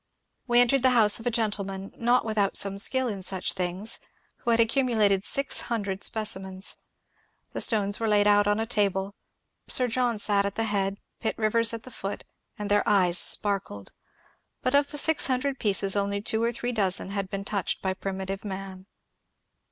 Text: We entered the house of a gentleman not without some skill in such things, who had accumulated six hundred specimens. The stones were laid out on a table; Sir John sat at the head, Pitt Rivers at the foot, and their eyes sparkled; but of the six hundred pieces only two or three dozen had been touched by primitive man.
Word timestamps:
We 0.47 0.59
entered 0.59 0.81
the 0.81 0.89
house 0.97 1.19
of 1.19 1.27
a 1.27 1.29
gentleman 1.29 1.91
not 1.95 2.25
without 2.25 2.57
some 2.57 2.79
skill 2.79 3.07
in 3.07 3.21
such 3.21 3.53
things, 3.53 3.99
who 4.37 4.49
had 4.49 4.59
accumulated 4.59 5.23
six 5.23 5.61
hundred 5.69 6.03
specimens. 6.03 6.77
The 7.51 7.61
stones 7.61 7.99
were 7.99 8.07
laid 8.07 8.25
out 8.25 8.47
on 8.47 8.59
a 8.59 8.65
table; 8.65 9.13
Sir 9.67 9.87
John 9.87 10.17
sat 10.17 10.43
at 10.43 10.55
the 10.55 10.63
head, 10.63 10.97
Pitt 11.19 11.37
Rivers 11.37 11.71
at 11.71 11.83
the 11.83 11.91
foot, 11.91 12.23
and 12.57 12.71
their 12.71 12.81
eyes 12.89 13.19
sparkled; 13.19 13.91
but 14.63 14.73
of 14.73 14.89
the 14.89 14.97
six 14.97 15.27
hundred 15.27 15.59
pieces 15.59 15.95
only 15.95 16.19
two 16.19 16.41
or 16.41 16.51
three 16.51 16.71
dozen 16.71 17.11
had 17.11 17.29
been 17.29 17.45
touched 17.45 17.79
by 17.83 17.93
primitive 17.93 18.43
man. 18.43 18.87